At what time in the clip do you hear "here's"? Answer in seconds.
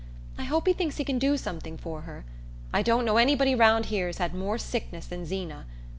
3.85-4.17